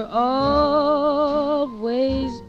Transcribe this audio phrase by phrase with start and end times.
[0.00, 1.92] You're always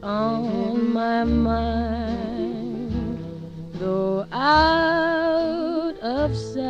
[0.02, 2.94] on my mind,
[3.74, 6.62] though out of sight.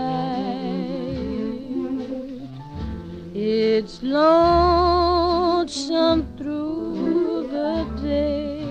[3.35, 5.55] It's lonesome
[6.35, 8.63] through the day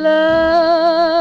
[0.00, 1.19] love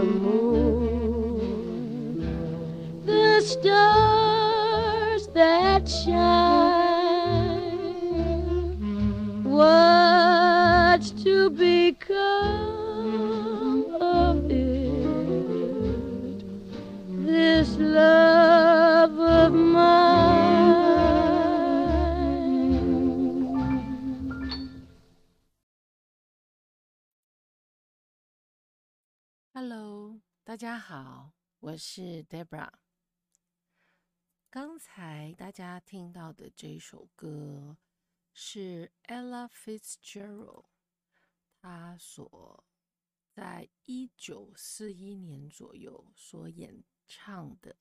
[0.00, 1.42] the moon,
[3.04, 3.89] the stars
[30.80, 32.72] 好，我是 Debra。
[34.48, 37.76] 刚才大家听到的这首歌
[38.32, 40.64] 是 Ella Fitzgerald
[41.60, 42.64] 她所
[43.30, 47.76] 在一九四一年左右所演唱的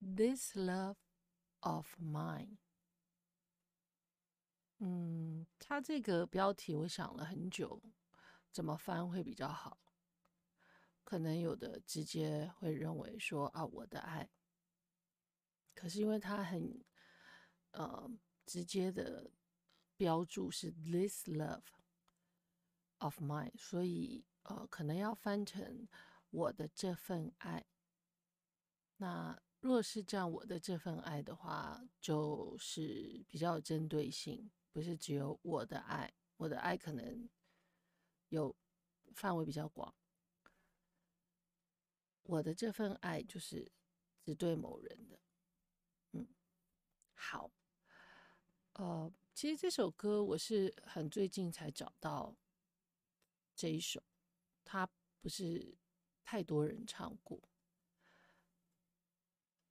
[0.14, 0.96] 《This Love
[1.60, 2.48] of Mine》。
[4.76, 7.82] 嗯，它这个标题我想了很久，
[8.52, 9.81] 怎么翻会比较好？
[11.04, 14.30] 可能有的直接会认为说啊，我的爱。
[15.74, 16.84] 可是因为它很
[17.72, 18.10] 呃
[18.46, 19.30] 直接的
[19.96, 21.62] 标注是 this love
[22.98, 25.88] of mine，所以呃可能要翻成
[26.30, 27.66] 我的这份爱。
[28.96, 37.28] 那若是这样，我的这份爱的话，就是比较有针对性，不是只有我的爱，我的爱可能
[38.28, 38.54] 有
[39.14, 39.94] 范围比较广。
[42.24, 43.70] 我的这份爱就是
[44.22, 45.18] 只对某人的，
[46.12, 46.26] 嗯，
[47.14, 47.50] 好，
[48.74, 52.36] 呃，其实这首歌我是很最近才找到
[53.56, 54.02] 这一首，
[54.64, 54.88] 它
[55.20, 55.76] 不是
[56.22, 57.42] 太多人唱过，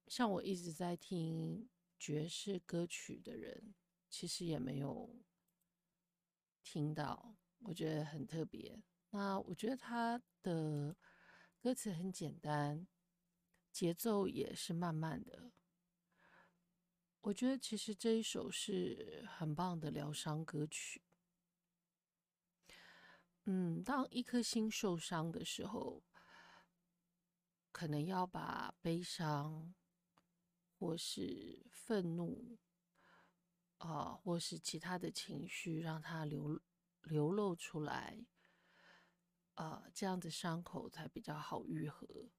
[0.06, 1.68] 像我一直在听
[1.98, 3.74] 爵士歌曲的人，
[4.10, 5.16] 其实也没有
[6.62, 8.82] 听到，我觉得很特别。
[9.10, 10.94] 那我觉得它的。
[11.62, 12.88] 歌词很简单，
[13.70, 15.52] 节奏也是慢慢的。
[17.20, 21.04] 我觉得其实这一首是很棒的疗伤歌曲。
[23.44, 26.02] 嗯，当一颗心受伤的时候，
[27.70, 29.72] 可能要把悲伤，
[30.80, 32.58] 或是愤怒，
[33.78, 36.60] 啊，或是其他的情绪，让它流
[37.02, 38.26] 流露出来。
[39.54, 42.30] 呃，这样子伤口才比较好愈合。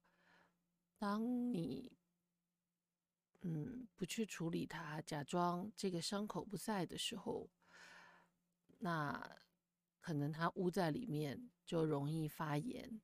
[0.98, 1.96] 当你
[3.42, 7.48] 嗯不去处理它，假装这个伤口不在的时候，
[8.78, 9.38] 那
[10.00, 13.00] 可能它捂在里面就容易发炎，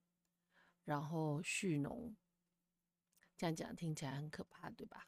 [0.85, 2.17] 然后蓄脓。
[3.37, 5.07] 这样讲听起来很可怕，对吧？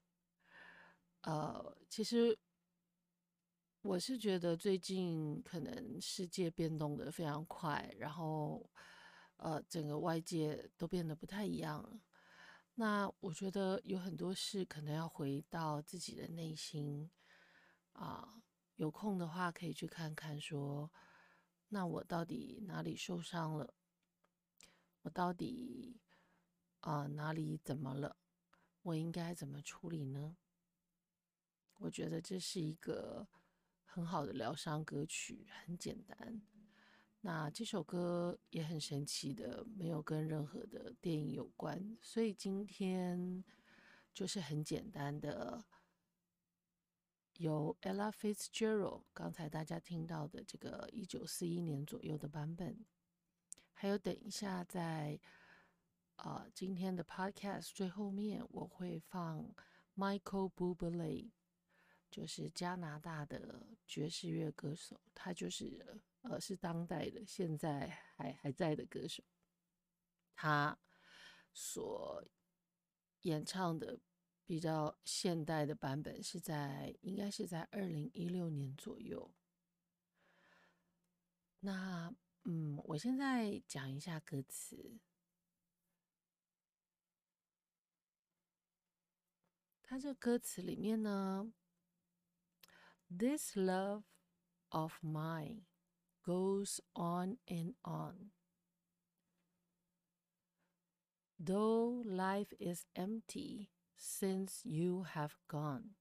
[1.23, 2.39] 呃，其实
[3.81, 8.71] 我是觉得最近可能世界变动的非常快，然后。
[9.43, 12.01] 呃，整个外界都变得不太一样了。
[12.77, 17.11] 那我觉得有很多事可能要回到自己的内心
[17.93, 18.41] 啊，
[18.77, 20.93] 有空的话可以去看看，说
[21.71, 23.75] 那我到底哪里受伤了？
[25.03, 26.01] 我到底
[26.79, 28.17] 啊哪里怎么了？
[28.83, 30.37] 我应该怎么处理呢？
[31.79, 33.27] 我觉得这是一个
[33.85, 36.41] 很好的疗伤歌曲，很简单。
[37.25, 43.45] 那这首歌也很神奇的，没有跟任何的电影有关，所以今天
[44.13, 45.65] 就是很简单的，
[47.35, 52.85] 由 Ella Fitzgerald 刚才大家听到的这个一九四一年左右的版本，
[53.73, 55.21] 还有等一下在
[56.17, 59.55] 啊今天的 Podcast 最后面我会放
[59.95, 61.31] Michael Bublé，
[62.11, 66.03] 就是加拿大的爵士乐歌手，他就是。
[66.23, 69.25] 呃，是当代的，现在还还在的歌手，
[70.35, 70.79] 他
[71.53, 72.25] 所
[73.23, 74.01] 演唱的
[74.47, 79.35] 比较现代的版本是在应该是在二零一六年左右。
[81.61, 82.15] 那
[82.45, 84.99] 嗯，我现在讲一下歌词，
[89.83, 91.53] 他这歌词里面呢
[93.09, 94.05] ，This love
[94.71, 95.63] of mine。
[96.24, 98.32] goes on and on.
[101.40, 105.96] Though life is empty since you have gone.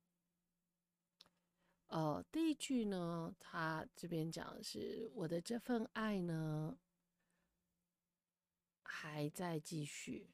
[1.88, 6.78] 呃，第一句呢，他这边讲的是我的这份爱呢
[8.82, 10.32] 还在继续。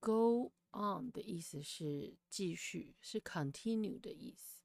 [0.00, 4.64] Go on 的意思是继续，是 continue 的意思。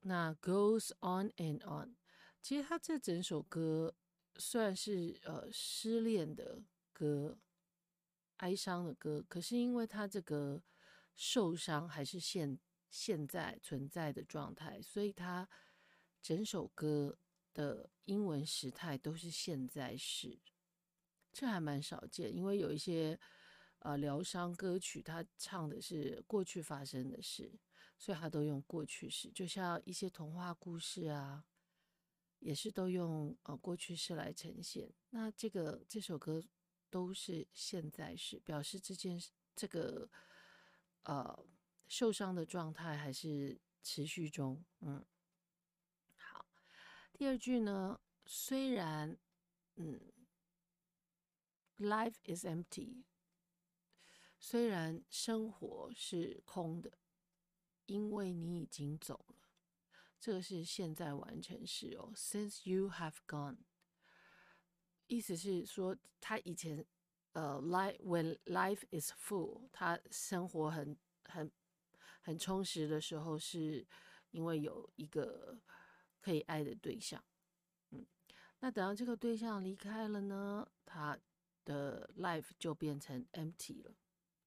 [0.00, 1.96] 那 goes on and on
[2.41, 3.93] 其实他这整首歌
[4.37, 6.61] 算是呃失恋的
[6.93, 7.37] 歌、
[8.37, 10.63] 哀伤的歌，可是因为他这个
[11.15, 12.57] 受伤还是现
[12.89, 15.49] 现在存在的状态，所以他
[16.21, 17.17] 整首歌
[17.53, 20.39] 的英文时态都是现在式，
[21.33, 22.33] 这还蛮少见。
[22.33, 23.19] 因为有一些
[23.79, 27.59] 呃疗伤歌曲，他唱的是过去发生的事，
[27.97, 31.43] 所以他都用过去式，就像一些童话故事啊。
[32.39, 36.43] 也是都用呃过去式来呈现，那这个这首歌
[36.89, 39.19] 都是现在式，表示这件
[39.55, 40.09] 这个
[41.03, 41.45] 呃
[41.87, 44.63] 受伤的状态还是持续中。
[44.81, 45.05] 嗯，
[46.15, 46.45] 好，
[47.13, 49.17] 第二句呢，虽然
[49.75, 49.99] 嗯
[51.77, 53.03] ，life is empty，
[54.39, 56.97] 虽然生活是空的，
[57.87, 59.36] 因为你已经走了。
[60.19, 63.57] 这个是现在完成时哦，since you have gone，
[65.05, 66.85] 意思是说他以前
[67.33, 71.51] 呃，life when life is full，他生活很很
[72.21, 73.85] 很充实的时候，是
[74.31, 75.61] 因为有一个
[76.19, 77.23] 可以爱的对象，
[77.91, 78.05] 嗯，
[78.59, 81.17] 那等到这个对象离开了呢，他
[81.63, 83.95] 的 life 就变成 empty 了，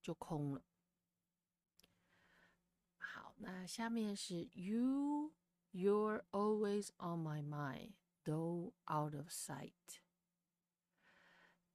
[0.02, 0.62] 就空了。
[2.98, 5.32] 好，那下面是 you。
[5.77, 7.95] You're always on my mind,
[8.25, 9.99] though out of sight.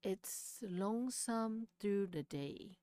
[0.03, 2.79] It's lonesome through the day.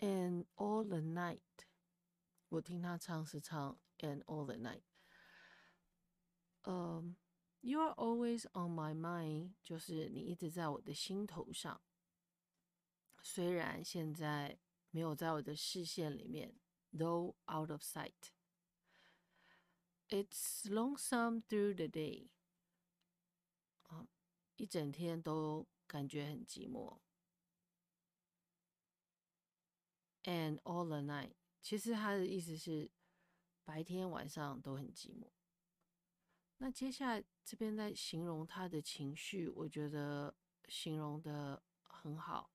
[0.00, 1.66] And all the night.
[2.48, 4.84] 我听他唱是唱 and all the night.
[6.62, 7.16] Um,
[7.60, 11.82] you are always on my mind，就是你一直在我的心头上。
[13.22, 14.58] 虽然现在
[14.90, 16.54] 没有在我的视线里面。
[16.96, 18.30] though out of sight.
[20.08, 22.28] It's lonesome through the day.
[23.88, 24.06] 啊，
[24.56, 27.00] 一整天都感觉很寂寞。
[30.24, 32.90] And all the night，其实他的意思是
[33.64, 35.30] 白天晚上都很寂寞。
[36.58, 40.34] 那接下来这边在形容他的情绪，我觉得
[40.68, 42.52] 形容的很好。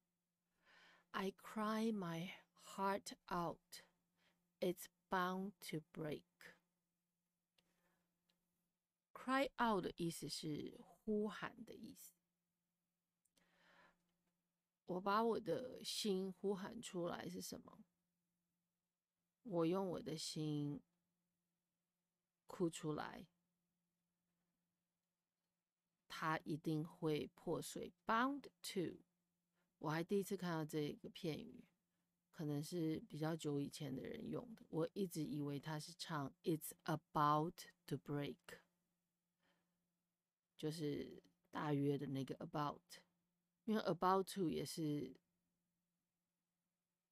[1.11, 2.31] I cry my
[2.75, 3.83] heart out
[4.64, 6.22] It's bound to break.
[9.12, 12.14] Cry out 的意思是呼喊的意思。
[14.86, 17.84] 我把我的心呼喊出来是什么？
[19.42, 20.82] 我用我的心
[22.46, 23.26] 哭出来，
[26.08, 27.92] 它一定会破碎。
[28.06, 29.02] Bound to，
[29.78, 31.64] 我还第一次看到这个片语。
[32.34, 37.54] 可能是比较久以前的人用的，我一直以为他是唱 "It's about
[37.86, 38.34] to break"，
[40.56, 41.22] 就是
[41.52, 42.80] 大约的那个 "about"，
[43.64, 45.14] 因为 about to 也是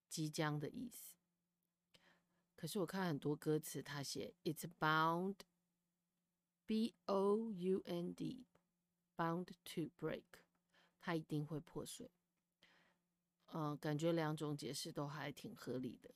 [0.08, 1.14] 即将的意思。
[2.56, 5.36] 可是我看很多歌词，他写 "It's bound"，b
[7.06, 10.24] o u n d，bound to break，
[10.98, 12.10] 它一定会破碎。
[13.54, 16.14] 嗯，感觉两种解释都还挺合理的。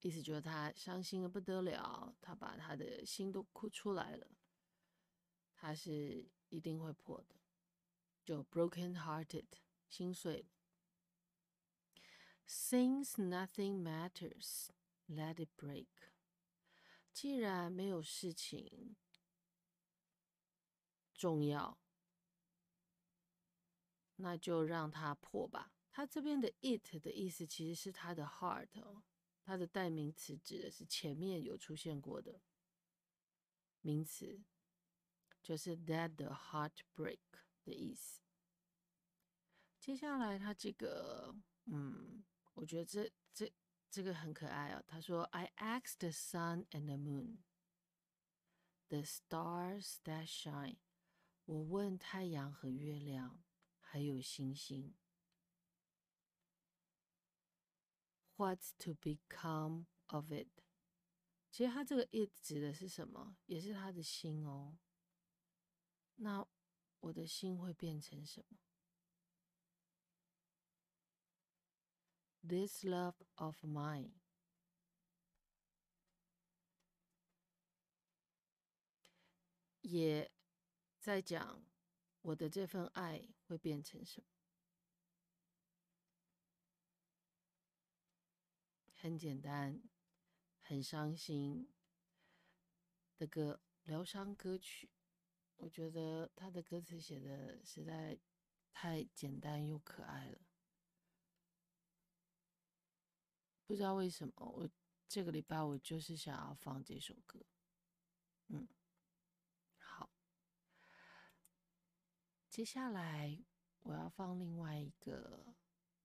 [0.00, 4.26] 意思就是他伤心的不得了，他把他的心都哭出来了，
[5.54, 7.36] 他是一定会破的，
[8.24, 9.46] 就 broken hearted，
[9.88, 10.46] 心碎了。
[12.46, 14.68] Since nothing matters。
[15.06, 15.86] Let it break。
[17.12, 18.96] 既然没有事情
[21.12, 21.78] 重要，
[24.16, 25.73] 那就让它破吧。
[25.96, 28.66] 它这边的 it 的意思其实是它的 heart，
[29.44, 32.42] 它的代名词指的是前面有出现过的
[33.80, 34.42] 名词，
[35.40, 37.20] 就是 that the heart break
[37.62, 38.22] 的意思。
[39.78, 41.36] 接下来，它这个，
[41.66, 42.24] 嗯，
[42.54, 43.54] 我觉得这这。
[43.90, 44.82] 这个很可爱哦。
[44.88, 47.44] 他说：“I asked the sun and the moon,
[48.88, 50.78] the stars that shine。”
[51.46, 53.44] 我问太阳和月亮，
[53.78, 54.96] 还有星星
[58.36, 60.48] ，“What's to become of it？”
[61.50, 63.36] 其实他这个 “it” 指的是什么？
[63.46, 64.78] 也是他的心哦。
[66.16, 66.46] 那
[67.00, 68.58] 我的心会变成什么
[72.42, 74.12] ？This love of mine，
[79.80, 80.30] 也
[80.98, 81.64] 在讲
[82.22, 84.33] 我的这份爱会变成什么？
[89.04, 89.82] 很简单，
[90.62, 91.70] 很伤心
[93.18, 94.90] 的歌，疗伤歌曲。
[95.56, 98.18] 我觉得他的歌词写的实在
[98.72, 100.40] 太简单又可爱了。
[103.66, 104.70] 不知道为什么，我
[105.06, 107.44] 这个礼拜我就是想要放这首歌。
[108.46, 108.66] 嗯，
[109.76, 110.10] 好，
[112.48, 113.44] 接下来
[113.80, 115.54] 我要放另外一个，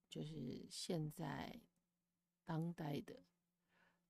[0.09, 1.61] 就是现在
[2.49, 3.21] 当代的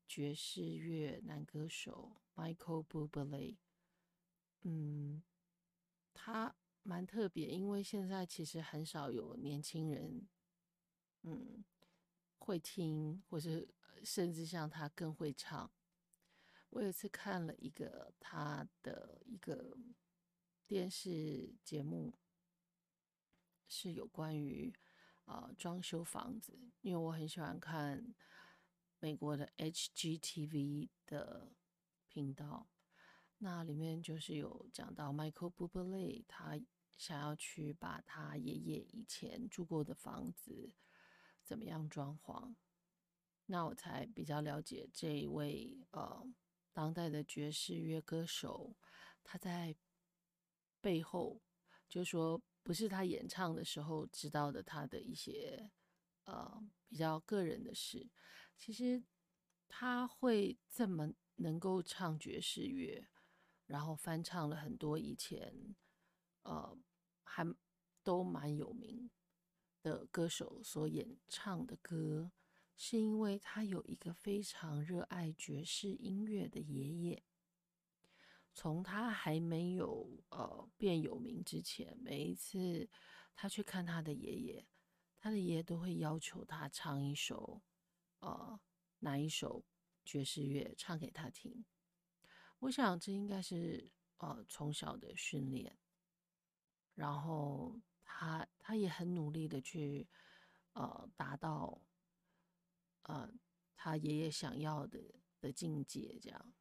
[0.08, 3.58] 爵士乐男歌手 Michael Bublé。
[4.62, 5.22] 嗯，
[6.14, 10.30] 他蛮特别，因为现在其实很少有年轻人，
[11.24, 11.66] 嗯。
[12.42, 13.68] 会听，或是
[14.04, 15.70] 甚至像他更会唱。
[16.70, 19.78] 我有一次看了一个他的一个
[20.66, 22.18] 电视节目，
[23.68, 24.74] 是有关于
[25.26, 28.16] 啊装修房子，因为我很喜欢看
[29.00, 31.54] 美国的 HGTV 的
[32.08, 32.68] 频道，
[33.38, 36.60] 那里面就是有讲到 Michael Bublé，他
[36.98, 40.74] 想要去把他爷爷以前住过的房子。
[41.46, 42.54] 怎么样装潢？
[43.48, 46.24] 那我才比较了解这一位呃
[46.74, 48.76] 当代的爵士乐歌手，
[49.24, 49.76] 他在
[50.80, 51.42] 背后，
[51.88, 55.72] 就说不是他演唱的时候知道的他的一些
[56.26, 58.08] 呃比较个人的事。
[58.60, 59.04] 其实
[59.68, 63.08] 他会这么能够唱爵士乐，
[63.66, 65.76] 然后翻唱了很多以前
[66.44, 66.78] 呃
[67.24, 67.44] 还
[68.04, 69.10] 都蛮有名。
[69.82, 72.34] 的歌手所演唱的歌，
[72.76, 77.24] 是因为他有一个非常热爱爵士音乐的爷爷。
[78.54, 82.90] 从他还没有呃变有名之前，每一次
[83.34, 84.68] 他去看他的爷爷，
[85.18, 87.62] 他的爷爷都会要求他唱一首
[88.20, 88.60] 呃
[89.00, 89.64] 哪一首
[90.06, 91.66] 爵士乐唱给他听。
[92.60, 95.78] 我想这应该是呃从小的训练，
[96.96, 97.82] 然后。
[98.12, 100.10] 他他也很努力的去，
[100.74, 101.82] 呃，达到，
[103.04, 103.32] 呃，
[103.78, 105.00] 他爷爷想要的
[105.40, 106.54] 的境界，这样。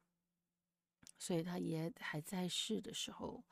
[1.17, 3.43] 所以他爷爷还在世的时候，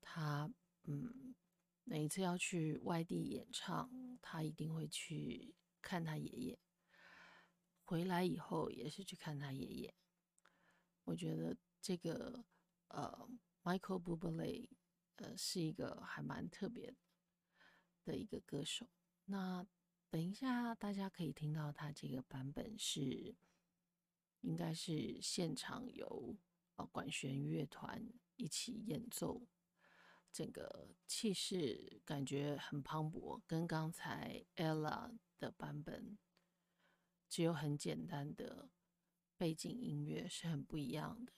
[0.00, 0.50] 他
[0.84, 1.36] 嗯，
[1.84, 6.58] 每一次要去外地演唱，他一定会去看他爷爷。
[7.90, 9.94] 回来以后也是去看他爷爷。
[11.02, 12.44] 我觉得这个
[12.86, 13.28] 呃
[13.64, 14.68] ，Michael Bublé，
[15.16, 16.96] 呃，是一个还蛮特别的。
[18.04, 18.88] 的一个歌手，
[19.24, 19.66] 那
[20.08, 23.36] 等一下大家可以听到他这个版本是，
[24.40, 26.36] 应该是现场由
[26.76, 29.46] 呃管弦乐团一起演奏，
[30.32, 36.16] 整个气势感觉很磅礴，跟刚才 Ella 的版本
[37.30, 38.68] 只有很简单的
[39.38, 41.32] 背景音乐是很不一样的。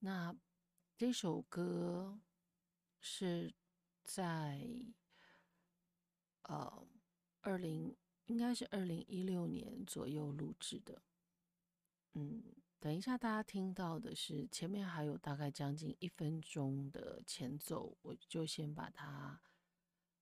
[0.00, 0.36] 那
[0.96, 2.20] 这首歌
[2.98, 3.54] 是
[4.02, 4.66] 在。
[6.44, 6.88] 呃，
[7.42, 11.00] 二零应该是二零一六年左右录制的。
[12.14, 12.42] 嗯，
[12.80, 19.40] 等一下大家听到的是前面还有大概将近一分钟的前奏，我就先把它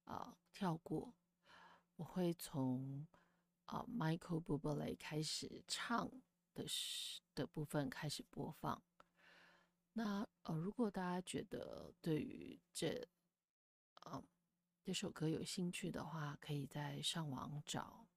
[0.05, 1.15] 啊跳过。
[1.97, 3.09] 我会从
[3.71, 6.11] 啊 Michael Bublé 开始唱
[6.53, 8.83] 的时的部分开始播放。
[9.93, 13.07] 那呃，如果大家觉得对于这
[14.03, 14.21] 呃
[14.83, 18.09] 这首歌有兴趣的话，可以在上网找，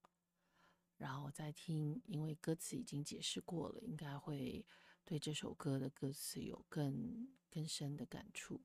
[0.98, 4.66] 然后再听，因为歌词已经解释过了，应该会
[5.06, 8.60] 对这首歌的歌词有更更深的感触。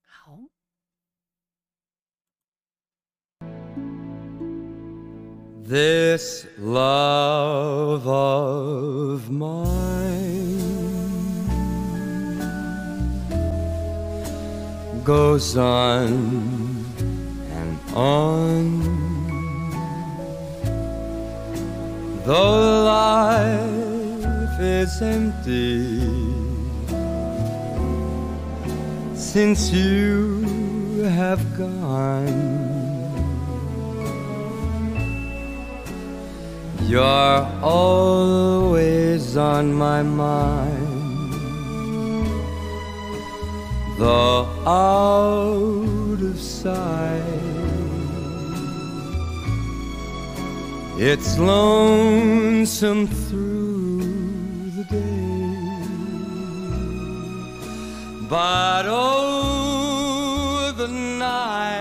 [0.00, 0.48] 好。
[5.70, 10.58] This love of mine
[15.04, 16.08] goes on
[17.52, 18.80] and on.
[22.24, 26.00] Though life is empty
[29.14, 32.69] since you have gone.
[36.90, 41.22] You're always on my mind,
[43.96, 47.22] though out of sight.
[50.98, 54.00] It's lonesome through
[54.74, 55.54] the day,
[58.28, 61.79] but oh, the night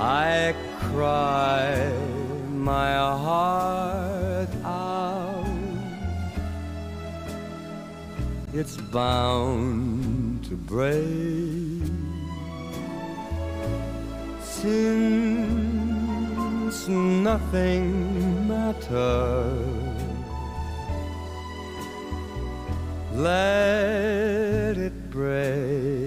[0.00, 0.54] I
[0.92, 1.92] cry
[2.50, 5.44] my heart out.
[8.54, 11.82] It's bound to break
[14.40, 14.78] since
[16.86, 20.00] nothing matters.
[23.14, 25.97] Let it break.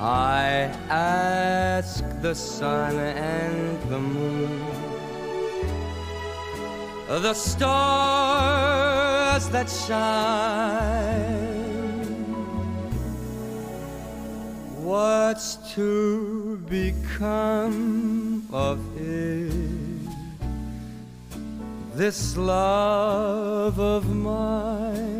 [0.00, 4.64] I ask the sun and the moon,
[7.06, 8.70] the stars
[9.50, 11.20] that shine,
[14.82, 19.52] what's to become of it?
[21.94, 25.19] This love of mine.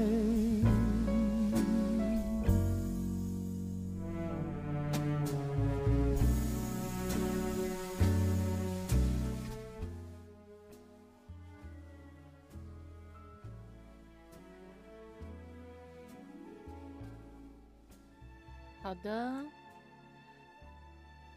[18.91, 19.45] 好的，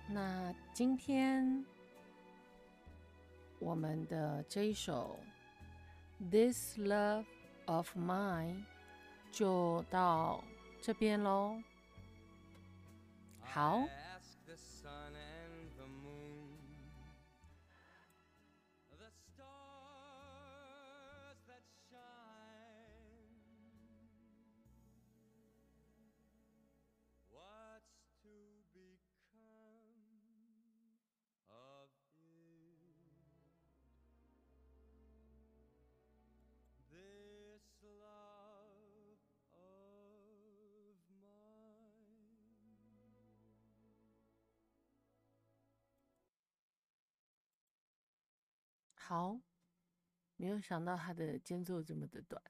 [0.07, 1.63] 那今天
[3.59, 5.19] 我们的这一首
[6.31, 7.25] 《This Love
[7.67, 8.55] of Mine》
[9.31, 10.43] 就到
[10.81, 11.61] 这边喽。
[13.39, 13.83] 好。
[49.05, 49.37] 好，
[50.37, 52.41] 没有想到他的间奏这么的短，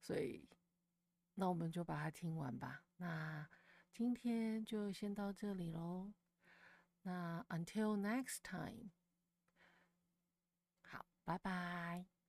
[0.00, 0.48] 所以
[1.34, 2.84] 那我们就把它听完吧。
[2.98, 3.48] 那
[3.90, 6.12] 今天就先到这里喽。
[7.02, 8.90] 那 until next time，
[10.82, 12.21] 好，拜拜。